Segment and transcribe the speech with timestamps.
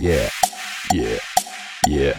[0.00, 0.30] Yeah,
[0.94, 1.18] yeah,
[1.86, 2.16] yeah.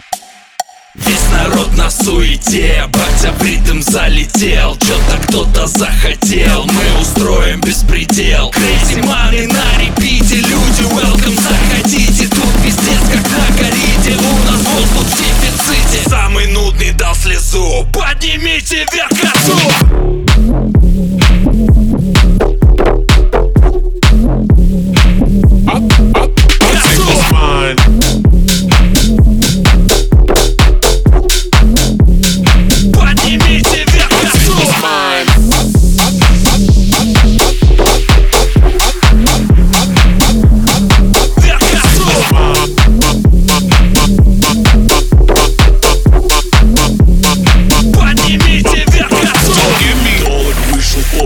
[0.94, 4.76] Весь народ на суете, батя в ритм залетел.
[4.76, 8.50] Чё-то кто-то захотел, мы устроим беспредел.
[8.50, 12.28] Crazy money на репите, люди welcome заходите.
[12.28, 16.08] Тут пиздец как на кориде, у нас воздух в дефиците.
[16.08, 19.11] Самый нудный дал слезу, поднимите вверх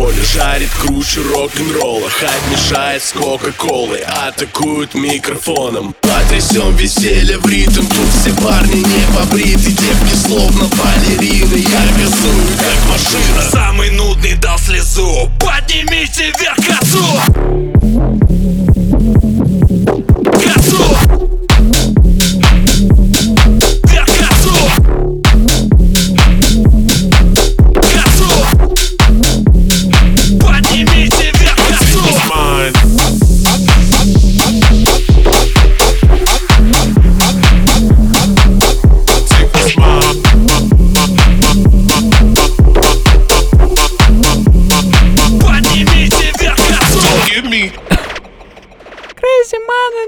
[0.07, 5.95] поле, жарит круче рок-н-ролла Хайп мешает с кока-колой, атакуют микрофоном.
[6.01, 9.73] Потрясем веселье в ритм, тут все парни не побриты.
[9.73, 13.51] Девки словно балерины, я газую как машина.
[13.51, 15.31] Самый нудный дал слезу.
[15.41, 17.66] Поднимите вверх косу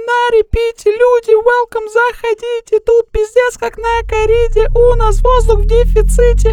[0.07, 2.79] на репите, люди, welcome, заходите.
[2.85, 6.47] Тут пиздец как на кориде, у нас воздух в дефиците